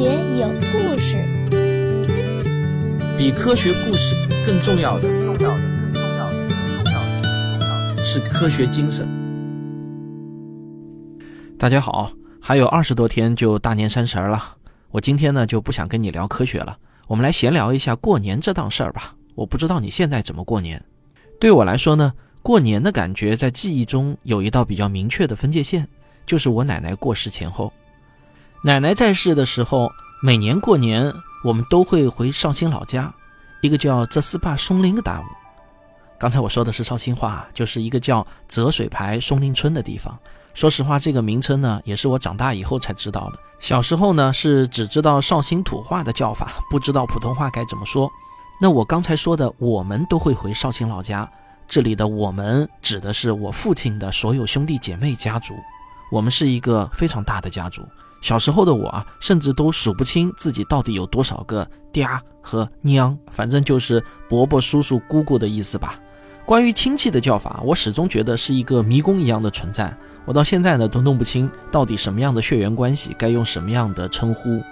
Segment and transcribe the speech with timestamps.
[0.00, 0.04] 学
[0.38, 1.16] 有故事，
[3.18, 4.14] 比科学故事
[4.46, 5.58] 更重要的，重要的，
[5.92, 9.08] 更重要的，更重要的是科学精神。
[11.58, 14.40] 大家好，还有二十多天就大年三十了，
[14.92, 16.78] 我今天呢就不想跟你聊科学了，
[17.08, 19.16] 我们来闲聊一下过年这档事儿吧。
[19.34, 20.80] 我不知道你现在怎么过年，
[21.40, 25.88] 对我来说呢，过年的感觉在记忆中有一道比较明确的分界线，
[26.24, 27.72] 就是我奶奶过世前后。
[28.62, 33.14] 奶奶在世的时候，每年过年我们都会回绍兴老家，
[33.62, 35.24] 一个叫泽斯坝松林的大屋。
[36.18, 40.18] 刚才我说的是绍兴话，就是一个叫泽水牌松林村的地方。
[40.54, 43.38] 说实话，这个名称呢，也是我长大以后才知道的。
[43.60, 48.10] 小时候呢，是只知道绍兴土话的叫法，不知道普通话该怎么说。
[48.60, 51.30] 那我刚才说的，我们都会回绍兴老家，
[51.68, 55.54] 这里的“我们”指的是我父亲的所有兄弟姐妹家族。
[56.10, 57.82] 我们是一个非常大的家族。
[58.20, 65.98] 小时候的我啊，甚至都数不清自己到底有多少个嗲和娘，反正就是伯伯、叔叔、姑姑的意思吧。
[66.44, 69.94] 关于亲戚的叫法，我始终觉得是一个迷宫一样的存在。
[70.24, 74.62] 我到现在呢都弄不清到底什么样的血缘关系该用什么样的称呼。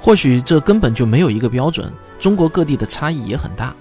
[0.00, 3.74] 或许这根本就没有一个标准，中国各地的差异也很大。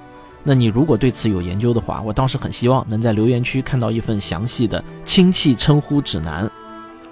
[0.44, 6.50] 那你如果对此有研究的话，我倒是很希望能在留言区看到一份详细的亲戚称呼指南。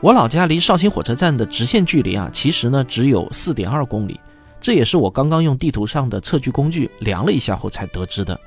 [0.02, 4.17] 我老家离绍兴火车站的直线距离啊，其实呢只有四点二公里，
[4.61, 8.39] 这也是我刚刚用地图上的测距工具量了一下后才得知的。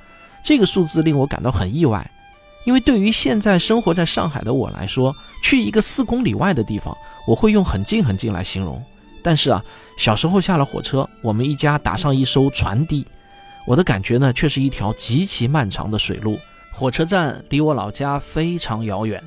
[0.43, 2.09] 这个数字令我感到很意外，
[2.65, 8.83] 因为对于现在生活在上海的我来说，去一个四公里外的地方，我会用很近很近来形容。
[9.21, 9.63] 但是啊，
[9.95, 13.05] 小时候下了火车，我们一家打上一艘船堤，
[13.67, 16.39] 我的感觉呢却是一条极其漫长的水路。
[16.71, 19.23] 火车站离我老家非常遥远。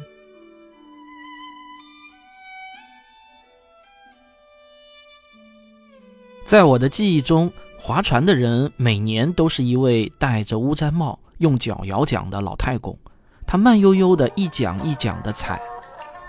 [6.46, 12.96] 在我的记忆中，划船的人每年都是一位戴着乌毡帽、用脚摇桨的老太公，
[13.44, 15.60] 他慢悠悠地一桨一桨地踩。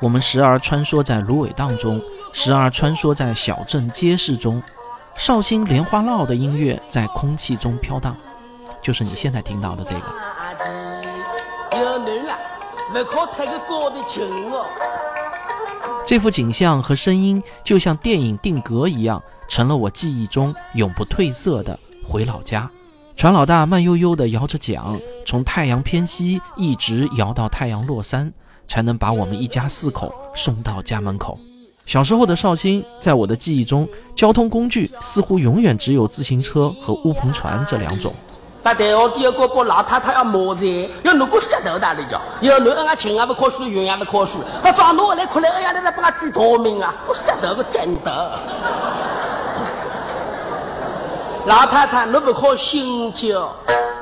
[0.01, 2.01] 我们时而穿梭在芦苇荡中，
[2.33, 4.59] 时而穿梭在小镇街市中，
[5.15, 8.17] 绍兴莲花落的音乐在空气中飘荡，
[8.81, 10.01] 就是你现在听到的这个。
[16.07, 19.21] 这幅景象和声音就像电影定格一样。
[19.49, 22.69] 成了我记忆中永不褪色的回老家。
[23.17, 28.31] 船老大慢悠悠地摇着桨，从太阳偏西一直摇到太阳落山，
[28.69, 31.37] 才能把我们一家四口送到家门口。
[31.85, 38.13] 小时候的绍兴，在我的记忆中，交通工具似乎永远只有自行车和乌篷船这两种。
[38.63, 40.65] 把台下第二个把老太太要骂在，
[41.03, 46.93] 要弄个石头大的叫，要侬俺亲也不考书，远也不考书，他找侬来哭来，哎呀，来来把俺举逃命啊！
[47.07, 48.39] 个石头个真的。
[51.45, 53.53] 老太太，侬不靠心焦。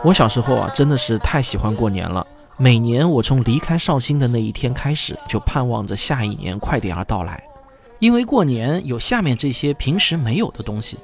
[0.03, 2.25] 我小时候啊，真的是太喜欢过年了。
[2.57, 7.43] 每年我从离开绍兴的那一天开始，就盼望着下一年快点儿到来，
[7.99, 10.97] 因为过年有下面这些平时没有的东西。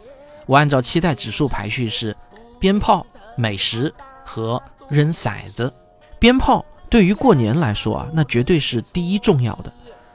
[0.48, 2.16] 我按照期待指数排序是：
[2.60, 3.94] 鞭炮、美食
[4.26, 5.72] 和扔骰子。
[6.20, 9.72] 鞭炮对于过年来说啊，那绝对是第一重要的，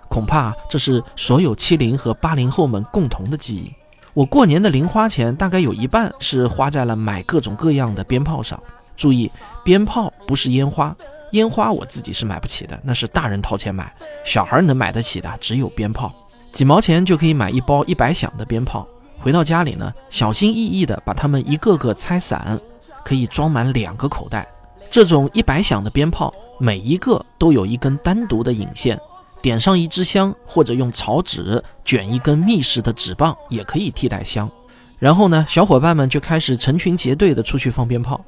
[0.09, 3.73] 恐怕这是所有七零和八零后们共同的记忆。
[4.15, 8.61] 我过年的零花钱大概有一半是花在了买各种各样的鞭炮上。
[8.97, 9.31] 注意，
[9.63, 10.97] 鞭炮不是烟花，
[11.33, 13.93] 烟花我自己是买不起的，那是大人掏钱买，
[14.25, 16.11] 小孩能买得起的只有鞭炮，
[16.51, 18.87] 几毛钱就可以买一包一百响的鞭炮。
[19.19, 22.59] 回到家里呢，小心翼翼地把它们一个个拆散，
[23.07, 24.45] 可以装满两个口袋。
[24.91, 29.01] 这种一百响的鞭炮，每一个都有一根单独的引线。
[29.41, 34.51] 点上一支香，或者用草纸卷一根密实的纸棒，也可以替代香。
[34.99, 38.21] 然后呢，小伙伴们就开始成群结队的出去放鞭炮。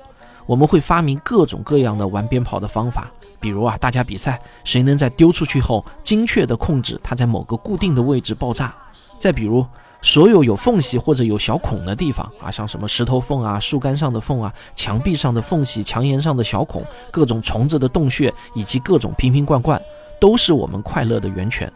[0.47, 8.73] 我们会发明各种各样的玩鞭炮的方法，比如啊，大家比赛谁能在丢出去后精确的控制它在某个固定的位置爆炸。
[9.19, 9.67] 再比如，
[10.03, 19.81] 所有有缝隙或者有小孔的地方啊，像什么石头缝啊、树干上的缝啊、墙壁上的缝隙、墙沿上的小孔、各种虫子的洞穴以及各种瓶瓶罐罐。
[20.21, 21.73] 都是我们快乐的源泉，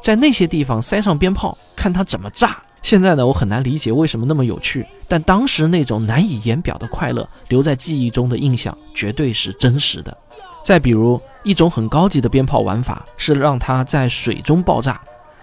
[0.00, 2.56] 在那些地方塞上鞭炮，看它怎么炸。
[2.82, 10.16] 现在呢，我很难理解为什么那么有趣，但当时那种难以言表的快乐，留在记忆中的印象绝对是真实的。
[10.62, 15.00] 再比如，一种很高级的鞭炮玩法是让它在水中爆炸，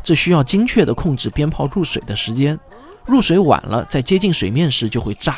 [0.08, 2.58] 这需要精确地控制鞭炮入水的时间。
[3.06, 5.34] 入水晚了，在接近水面时就会炸；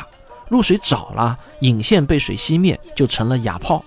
[0.48, 3.84] 入水早了，引线被水熄灭，就成了哑炮。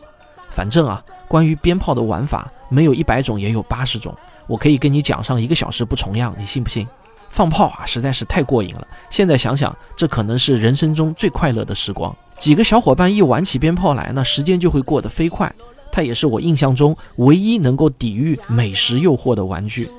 [0.49, 2.51] 反正啊，关于鞭炮的玩法。
[2.67, 4.13] 没有一百种，也有八十种。
[4.45, 6.85] 我可以跟你讲上一个小时不重样，你信不信？
[7.29, 8.85] 放炮啊，实在是太过瘾了。
[9.09, 12.13] 现在想想，这可能是人生中最快乐的时光。
[12.37, 15.49] 几个小伙伴一玩起鞭炮来，那时间就会过得飞快。
[15.93, 19.89] 它也是我印象中唯一能够抵御美食诱惑的玩具。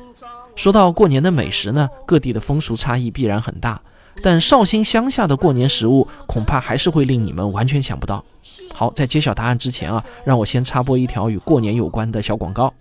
[0.57, 3.81] 说到过年的美食呢，各地的风俗差异必然很大，
[4.23, 8.25] 但绍兴乡下的过年食物恐怕还是会令你们完全想不到。
[8.73, 12.73] 好，在揭晓答案之前啊，让我先插播一条与过年有关的小广告。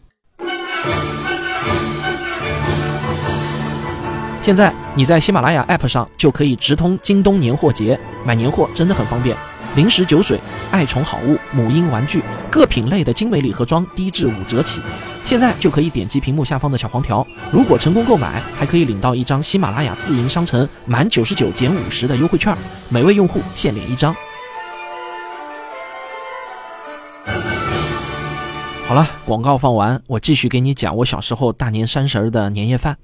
[4.41, 9.35] 现在你在喜马拉雅 App 上就可以直通京东年货节，买年货真的很方便。
[9.75, 10.39] 零食、酒水、
[10.69, 12.21] 爱宠好物、母婴玩具，
[12.51, 14.81] 各品类的精美礼盒装低至五折起。
[15.25, 22.55] 现在就可以点击屏幕下方的小黄条，如果成功购买，还可以领到一张喜马拉雅自营商城满九十九减五十的优惠券，
[22.89, 24.15] 每位用户限领一张。
[28.87, 32.95] 好了，广告放完，我继续给你讲我小时候大年三十的年夜饭。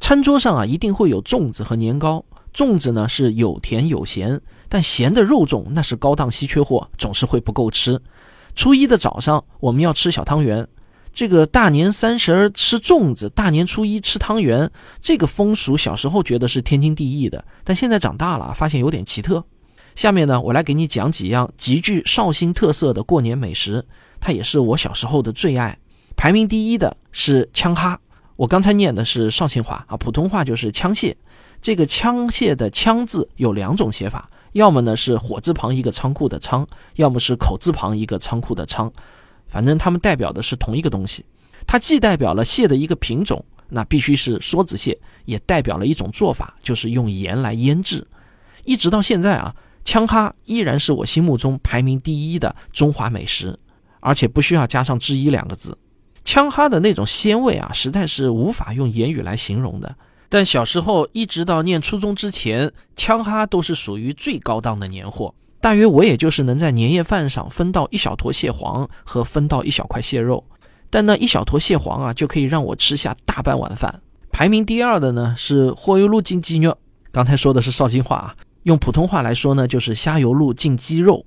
[0.00, 2.24] 餐桌上啊，一定会有粽子和年糕。
[2.52, 8.00] 粽子呢是有甜有咸，但咸的肉粽那是高档稀缺货，总是会不够吃。
[8.54, 10.66] 初一的早上，我们要吃小汤圆。
[11.12, 14.70] 这个大年三十儿吃粽子，大年初一吃汤圆，
[15.00, 19.42] 这个风俗小时候觉得是天经地义的，但现在长大了发现有点奇特。
[19.94, 23.86] 下面呢，我来给你讲几样极具绍兴特色的过年美食，
[24.20, 25.78] 它也是我小时候的最爱。
[26.16, 27.98] 排名第一的是枪哈，
[28.36, 31.16] 我刚才念的是绍兴话啊，普通话就是枪蟹。
[31.62, 38.90] 这个枪蟹的枪字有两种写法，要么呢是火字旁一个仓库的仓，要么是口字旁一个仓库的仓，
[39.46, 41.22] 反正它们代表的是同一个东西。
[41.66, 48.06] 它既代表了蟹的一个品种，那必须是梭子蟹，也代表了一种做法，就是用盐来腌制。
[48.64, 49.54] 一直到现在啊，
[49.84, 53.58] 枪哈依然是我心目中排名第一的中华美食，
[54.00, 55.76] 而且不需要加上之一两个字。
[56.24, 59.94] 枪哈的那种鲜味啊，实在是无法用言语来形容的。
[60.28, 65.34] 但小时候一直到念初中之前，枪哈都是属于最高档的年货。
[65.60, 70.44] 大约我也就是能在年夜饭上分到一小坨蟹黄和分到一小块蟹肉，
[70.90, 74.02] 但那一小坨蟹黄啊，就可以让我吃下大半碗饭。
[74.30, 76.76] 排名第二的呢是货油路进鸡肉，
[77.10, 81.24] 刚才说的是绍兴话啊，用普通话来说呢就是虾油路进鸡肉。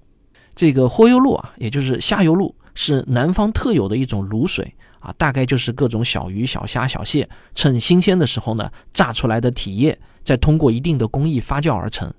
[0.53, 4.75] 这个货油路啊，也就是虾油路，是南方特有的一种卤水。
[4.99, 12.13] 啊，大概就是各种小鱼、小虾、小蟹，趁新鲜的时候呢，炸出来的体液，再通过一定的工艺发酵而成。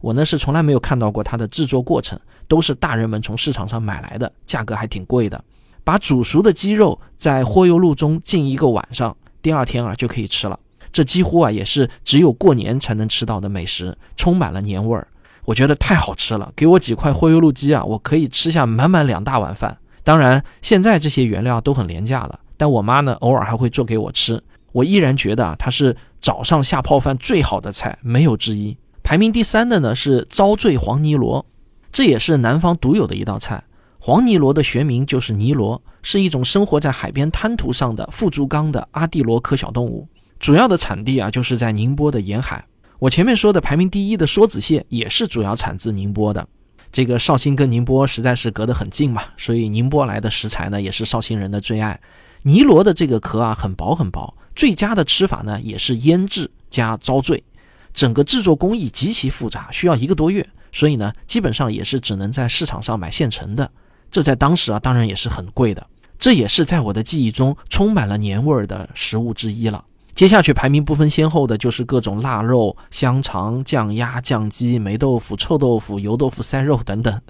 [0.00, 2.18] 我呢是从来没有看到过它的制作过程，
[2.48, 5.42] 都是大人们从市场上买来的，价格还挺贵的。
[5.84, 10.58] 把煮熟的鸡肉在豁油露中浸一个晚上，第二天啊就可以吃了。
[10.92, 15.06] 这几乎啊也是只有过年才能吃到的美食，充满了年味儿。
[15.44, 19.76] 我觉得太好吃了，给我几块豁油露鸡啊，我可以吃下满满两大碗饭。
[20.02, 24.42] 当然，现在这些原料都很廉价了，但我妈呢，偶尔还会做给我吃。
[24.72, 28.76] 我依然觉得啊，它是早上下泡饭最好的菜，没有之一。
[29.02, 31.44] 排名第三的呢是糟醉黄泥螺，
[31.90, 33.62] 这也是南方独有的一道菜。
[33.98, 40.08] 黄泥螺的学名就是泥螺，是一种生活在海边滩涂上的腹足纲的阿地螺科小动物。
[40.38, 42.64] 主要的产地啊，就是在宁波的沿海。
[42.98, 46.46] 我前面说的排名第一的梭子蟹，也是主要产自宁波的。
[46.92, 52.00] 这个绍兴跟宁波实在是隔得很近嘛，所以宁波来的食材呢，也是绍兴人的最爱。
[52.42, 57.44] 泥螺的这个壳啊，很薄很薄，最佳的吃法呢，也是腌制加糟醉。
[57.92, 63.70] 整个制作工艺极其复杂，需要一个多月，所以呢，基本上也是只能在市场上买现成的。
[64.10, 65.86] 这在当时啊，当然也是很贵的。
[66.18, 69.84] 这也是在我的记忆中充满了年味儿的食物之一了。
[70.20, 77.22] 接下去排名不分先后的就是各种腊肉、香肠、酱鸭、酱鸡、霉豆腐、臭豆腐、油豆腐、塞肉等等。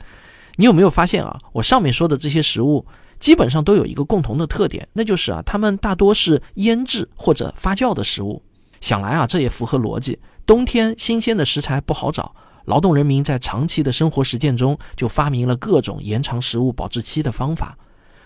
[0.57, 1.39] 你有没有发现啊？
[1.53, 2.85] 我上面说的这些食物
[3.21, 8.43] 基本上都有一个共同的特点，那就是啊，它们大多是腌制或者发酵的食物。
[8.81, 10.19] 想来啊，这也符合逻辑。
[10.45, 17.79] 冬天新鲜的食材不好找，劳动人民在长期的生活实践中就发明了各种延长食物保质期的方法。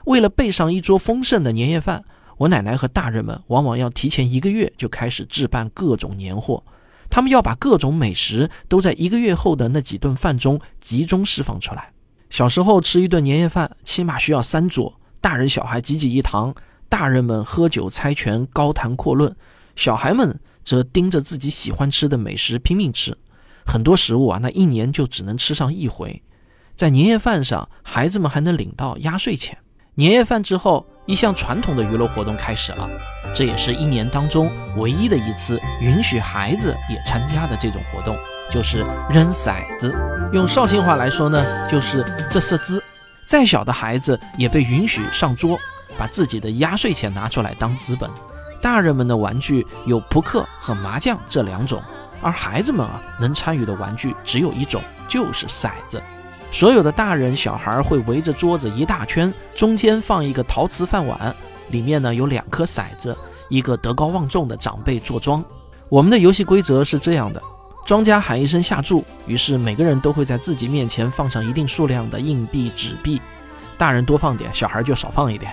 [0.07, 2.03] 为了备上一桌丰盛的年夜饭。
[2.45, 6.63] 我奶奶和大人们往往要提前一个月就开始置办各种年货，
[7.09, 11.91] 他们要把各种美食都在一个月后的那几顿饭中集中释放出来。
[12.29, 16.55] 小时候吃一顿年夜饭，起码需要三桌，大人小孩挤挤一堂，
[16.91, 19.35] 大人们喝酒猜拳、高谈阔论，
[19.75, 23.17] 小孩们则盯着自己喜欢吃的美食拼命吃。
[23.65, 26.23] 很多食物啊，那一年就只能吃上一回。
[26.77, 29.57] 在年夜饭上，孩子们还能领到压岁钱。
[29.95, 30.87] 年夜饭之后。
[31.07, 32.89] 一项传统的娱乐活动开始了，
[33.35, 38.17] 这也是一年当中唯一的一次允许孩子也参加的这种活动，
[38.51, 39.95] 就是扔骰子。
[40.33, 42.83] 用绍兴话来说呢，就是这色子。
[43.27, 45.59] 再小的孩子也被允许上桌，
[45.99, 48.09] 把自己的压岁钱拿出来当资本。
[48.63, 51.83] 大人们的玩具有扑克和麻将这两种，
[52.23, 56.03] 而孩子们啊能参与的玩具只有一种，就是骰子。
[56.55, 61.35] 所有的大人小孩会围着桌子一大圈，中间放一个陶瓷饭碗，
[61.71, 63.15] 里面呢有两颗骰子，
[63.49, 65.45] 一个德高望重的长辈坐庄。
[65.89, 67.43] 我们的游戏规则是这样的：
[67.85, 73.21] 庄家喊一声下注，于是每个人都会在自己面前放上一定数量的硬币、纸币，
[73.77, 75.51] 大人多放点，小孩就少放一点。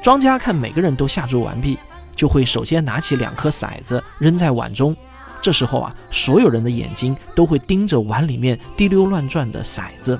[0.00, 1.76] 庄家看每个人都下注完毕，
[2.14, 4.96] 就会首先拿起两颗骰子扔在碗中。
[5.42, 10.16] 这时候啊，所有人的眼睛都会盯着碗里面滴溜乱转的骰子。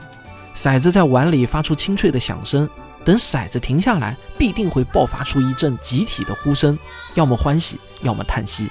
[0.55, 2.69] 骰子在碗里发出清脆的响声，
[3.05, 6.79] 等骰子停下来，必定会爆发出一阵集体的呼声，
[7.15, 8.69] 要么欢喜，要么叹息。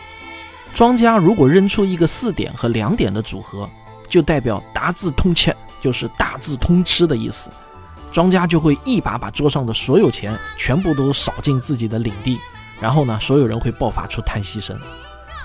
[0.73, 3.69] 庄家如果扔出一个四点和两点的组合，
[4.07, 7.51] 就代表达字通吃，就是大字通吃的意思。
[8.11, 12.39] 庄家就会一把把桌上的所有钱全部都扫进自己的领地，
[12.79, 14.79] 然后呢，所有人会爆发出叹息声。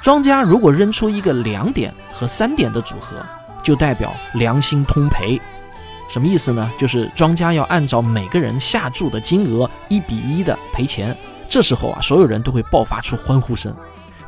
[0.01, 3.17] 庄家如果扔出一个两点和三点的组合，
[3.63, 5.41] 就代表良心通赔。
[6.09, 6.71] 什么意思呢？
[6.79, 11.17] 就是庄家要按照每个人下注的金额一比一的赔钱。
[11.49, 13.75] 这时候啊，所有人都会爆发出欢呼声。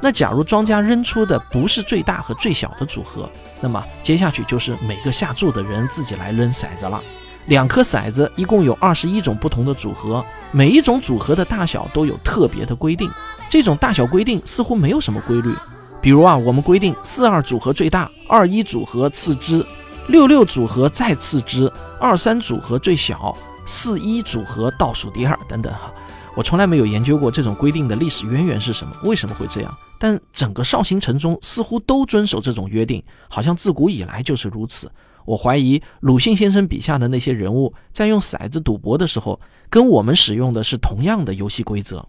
[0.01, 3.29] 那假如庄家扔出的不是最大和最小的组合，
[3.61, 7.03] 那么接下去就是每个下注的人自己来扔骰子了。
[7.47, 13.11] 两颗骰子一共有二十一种不同的组合，每一种组合的大小都有特别的规定。
[13.49, 15.55] 这种大小规定似乎没有什么规律。
[16.01, 19.65] 比如啊，我们规定四二组合最大，二一组合次之。
[20.11, 23.33] 六六组合再次之，二三组合最小，
[23.65, 25.93] 四一组合倒数第二，等等哈。
[26.35, 29.73] 我从来没有研究过这种规定的历史渊源是什么，为什么会这样？
[30.01, 34.91] 但整个绍兴城中似乎都遵守这种约定，好像自古以来就是如此。
[35.25, 42.05] 我怀疑鲁迅先生笔下的那些人物在用骰子赌博的时候，跟我们使用的是同样的游戏规则。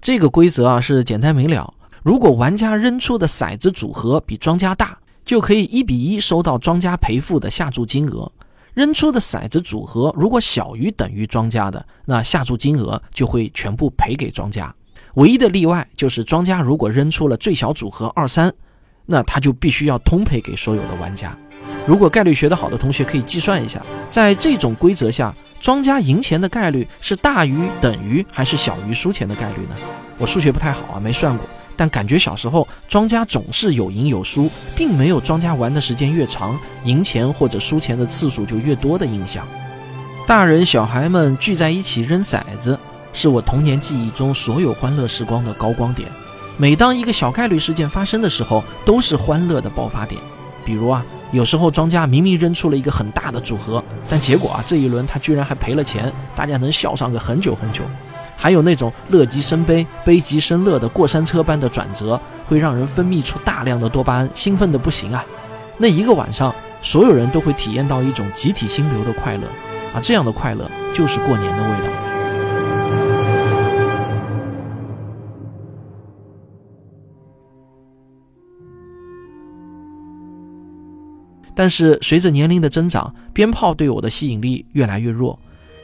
[0.00, 4.96] 这个规则啊是简单明了，如果玩家扔出的骰子组合比庄家大。
[5.24, 8.30] 就可以一比一收到庄家赔付的下注金额。
[8.74, 14.74] 扔出的骰子组合如果小于等于庄家的，那下注金额就会全部赔给庄家。
[15.14, 18.50] 唯一的例外就是庄家如果扔出了最小组合二三，
[19.04, 21.36] 那他就必须要通赔给所有的玩家。
[21.86, 29.76] 如果概率学得好的同学可以计算一下，在这种规则下，庄家赢钱的概率是大于等于还是小于输钱的概率呢？
[30.16, 31.46] 我数学不太好啊，没算过。
[31.82, 39.44] 但感觉小时候庄家总是有赢有输，并没有庄家玩的时间越长，赢钱或者输钱的次数就越多的印象。
[40.24, 42.78] 大人小孩们聚在一起扔骰子，
[43.12, 46.08] 是我童年记忆中所有欢乐时光的高光点。
[46.56, 50.20] 每当一个小概率事件发生的时候，都是欢乐的爆发点。
[50.64, 57.82] 比如啊，有时候庄家明明扔出了一个很大的组合，但结果啊这一轮他居然还赔了钱，大家能笑上个很久很久。
[58.42, 65.24] 还有那种乐极生悲、悲极生乐的过山车般的转折，会让人分泌出大量的多巴胺，兴奋的不行啊！
[65.78, 69.46] 那一个晚上，所有人都会体验到一种集体心流的快乐，
[69.94, 71.92] 啊，这样的快乐就是过年的味道。
[81.54, 85.38] 但是随着年龄的增长，鞭炮对我的吸引力越来越弱。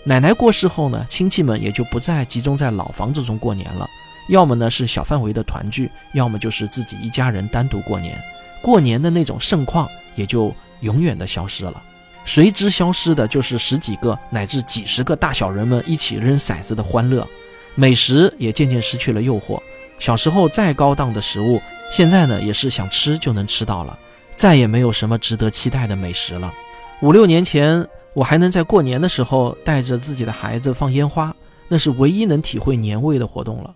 [0.08, 3.86] 奶奶过世后呢，亲戚们也就不再集中在老房子中过年了，
[4.30, 8.18] 要么呢是小范围的团聚，要么就是自己一家人单独过年。
[8.62, 10.50] 过年的那种盛况也就
[10.80, 11.82] 永远的消失了。
[12.24, 17.28] 随之消失的就是十几个乃至几十个大小人们一起扔骰子的欢乐，
[17.74, 19.60] 美食也渐渐失去了诱惑。
[19.98, 21.60] 小时候再高档的食物，
[21.92, 23.98] 现在呢也是想吃就能吃到了，
[24.36, 26.50] 再也没有什么值得期待的美食了。
[27.02, 27.86] 五六年前。
[28.18, 31.32] 我还能在过年的时候带着自己的孩子放烟花，
[31.68, 33.72] 那是唯一能体会年味的活动了。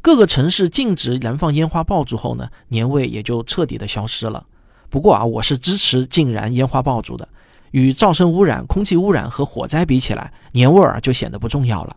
[0.00, 4.46] 各个城市禁止燃放烟花爆竹后呢，年味也就彻底的消失了。
[4.88, 7.28] 不过啊，我是支持禁燃烟花爆竹的。
[7.72, 11.94] 与噪声污染、空气污染和火灾比起来，年味儿就显得不重要了。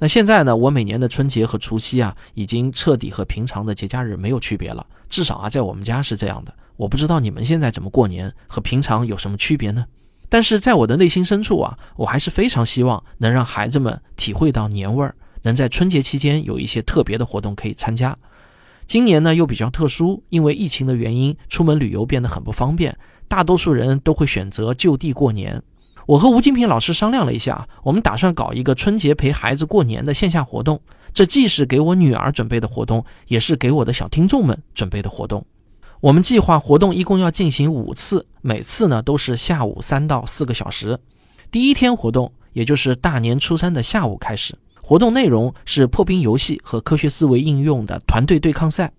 [0.00, 4.84] 那现在呢，我每年的春节和除夕啊，已经彻底和平常的节假日没有区别了。
[5.08, 6.52] 至少啊，在我们家是这样的。
[6.76, 9.84] 我不知道你们现在怎么过年，和平常有什么区别呢？
[10.28, 18.16] 但是在我的内心深处啊，我还是非常希望能让孩子们体会到年味儿，能在春节期间有一些特别的活动可以参加。
[18.86, 25.62] 今年呢又比较特殊，因为疫情的原因，出门旅游变得很不方便，大多数人都会选择就地过年。
[26.06, 30.80] 我和吴金平老师商量了一下，我们打算搞一个春节陪孩子过年的线下活动，
[31.12, 35.44] 这既是给我女儿准备的活动，也是给我的小听众们准备的活动。
[36.00, 40.96] 我们计划活动一共要进行五次，每次呢都是下午三到四个小时。
[41.50, 48.92] 第一天活动，也就是大年初三的下午开始，活动内容是破冰游戏和科学思维应用的团队对抗赛。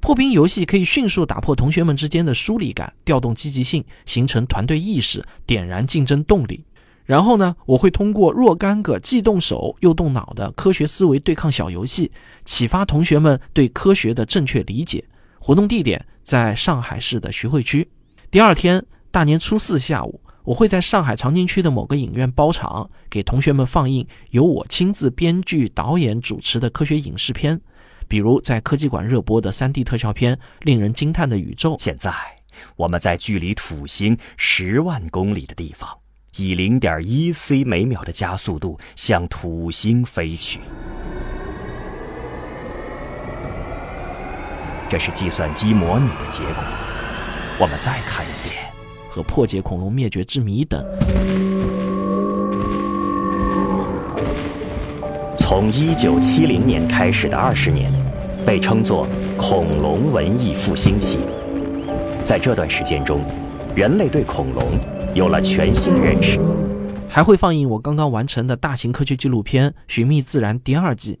[0.00, 6.64] 破冰游戏可以迅速打破同学们之间的疏离感，调动积极性，形成团队意识，点燃竞争动力。
[7.04, 12.10] 然后呢，我会通过若干个既动手又动脑的科学思维对抗小游戏，
[12.44, 15.04] 启发同学们对科学的正确理解。
[15.40, 17.88] 活动地点在上海市的徐汇区。
[18.30, 27.58] 第二天，大年初四下午，我会在上海长宁区的某个影院包场，给同学们放映由我亲自编剧、导演、主持的科学影视片，
[28.06, 31.72] 比如在科技馆热播的 3D 特效片《令人惊叹的宇宙》。
[31.82, 32.12] 现在，
[32.76, 35.88] 我们在距离土星十万公里的地方。
[36.36, 40.60] 以零点一 c 每秒的加速度向土星飞去，
[44.90, 46.54] 这是计算机模拟的结果。
[47.60, 48.60] 我们再看一遍，
[49.08, 50.84] 和破解恐龙灭绝之谜等。
[55.38, 57.92] 从一九七零年开始的二十年，
[58.44, 59.06] 被称作
[59.38, 61.20] 恐龙文艺复兴期。
[62.24, 63.20] 在这段时间中，
[63.76, 64.64] 人类对恐龙。
[65.14, 66.40] 有了全新的认识，
[67.08, 71.20] 还会放映我刚刚完成的大型科学纪录片《寻觅自然》第二季。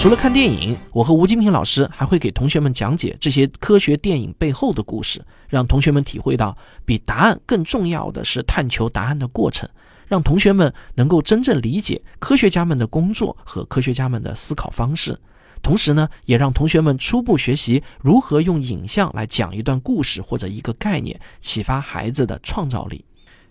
[0.00, 9.68] 除了看电影，我和吴金平老师还会给同学们讲解这些科学电影背后的故事，让同学们体会到比答案更重要的是探求答案的过程，
[10.08, 15.20] 让同学们能够真正理解科学家们的工作和科学家们的思考方式。
[15.60, 23.04] 同时呢，也让同学们初步学习如何用影像来讲一段故事或者一个概念，启发孩子的创造力。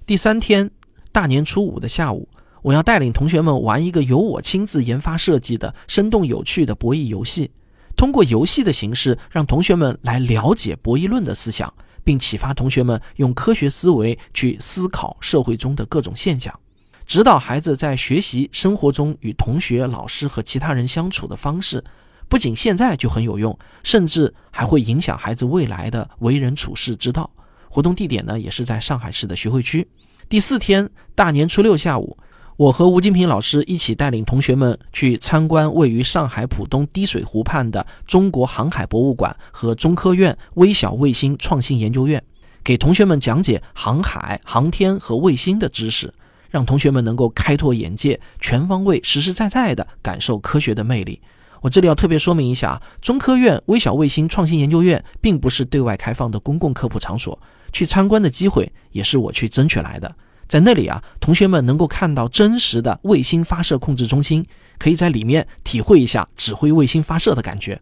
[0.03, 0.71] 第三天，
[1.11, 2.27] 大年初五的下午。
[2.61, 7.51] 我要带领同学们玩一个由我亲自研发设计的生动有趣的博弈游戏，
[7.95, 16.57] 通过游戏的形式让同学们来了解博弈论的思想，并启发同学们用科学思维去思考社会中的各种现象，
[17.05, 21.83] 指导孩子在学习生活中与同学、老师和其他人相处的方式，
[22.27, 27.29] 不仅现在就很有用，甚至还会影响孩子未来的为人处事之道。
[27.69, 29.87] 活动地点呢，也是在上海市的徐汇区。
[30.27, 32.17] 第四天，大年初六下午。
[32.59, 42.21] 我和吴金平老师一起带领同学们去参观位于上海浦东滴水湖畔的中国航海博物馆和中科院微小卫星创新研究院，
[42.61, 46.13] 给同学们讲解航海、航天和卫星的知识，
[46.49, 51.21] 让同学们能够开拓眼界，全方位、实实在在地感受科学的魅力。
[51.61, 57.39] 我这里要特别说明一下，中科院微小卫星创新研究院并不是对外开放的公共科普场所，
[57.71, 60.13] 去参观的机会也是我去争取来的。
[60.49, 64.43] 在那里啊，同学们能够看到真实的卫星发射控制中心，
[64.79, 67.79] 可以在里面体会一下指挥卫星发射的感觉。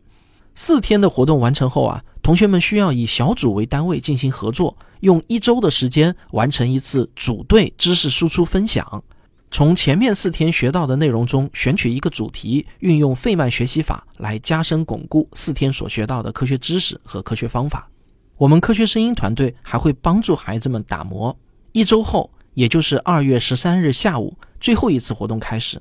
[0.53, 9.01] 四天的活动完成后啊，同学们需要以小组为单位进行合作，用一周的时间完成一次组队知识输出分享。
[9.49, 17.89] 从前面四天学到的内容中选取一个主题，运用费曼学习法来加深巩固四天所学到的科学知识和科学方法。
[18.37, 21.33] 我们科学声音团队还会帮助孩子们打磨。
[21.71, 22.29] 一周后。
[22.57, 25.79] 也就是二月十三日下午最后一次活动开始，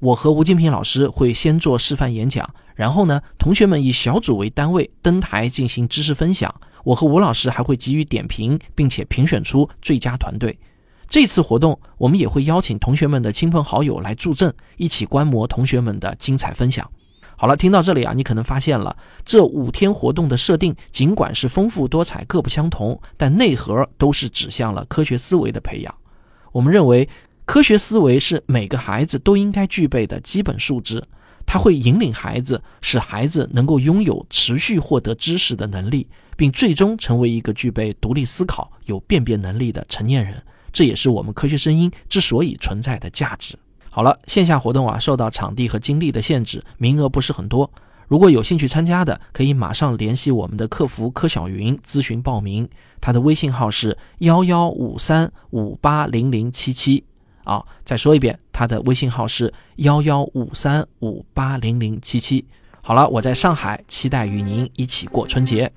[0.00, 6.52] 我和吴金平老师会先做示范演讲，然后呢，同学们以小组为单位登台进行知识分享。
[6.82, 10.58] 我和吴老师还会给予点评，并且评选出最佳团队。
[11.08, 16.90] 这次活动我们也会邀请同学们的亲朋好友来助阵，一起观摩同学们的精彩分享。
[17.36, 25.94] 好了，听到这里啊，你可能发现了这五天活动的设定，尽管是丰富多彩、各不相同，但内核都是指向了科学思维的培养。
[26.56, 27.06] 我们认为，
[27.44, 31.04] 科学思维是每个孩子都应该具备的基本素质。
[31.44, 40.42] 它会引领孩子，使孩子能够拥有持续获得知识的能力，并最终成为一个具备独立思考、有辨别能力的成年人。
[40.72, 43.54] 这也是我们科学声音之所以存在的价值。
[43.90, 47.70] 好了，线下活动啊，受到场地和精力的限制，名额不是很多。
[48.08, 52.66] 如果有兴趣参加的，可以马上联系我们的客服柯小云咨询报名。
[53.00, 57.02] 他的微信号是幺幺五三五八零零七七
[57.44, 62.44] 啊，再说一遍，他的微信号是幺幺五三五八零零七七。
[62.82, 65.70] 好了，我在上海，期待与您一起过春节。